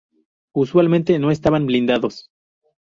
[0.55, 2.31] Usualmente no estaban blindados.